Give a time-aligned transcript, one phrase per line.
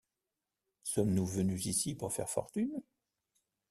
[0.81, 2.73] Sommes-nous venus ici pour faire fortune?